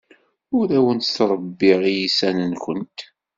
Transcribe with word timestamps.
Ur 0.57 0.67
awent-ttṛebbiɣ 0.77 1.79
iysan-nwent. 1.91 2.99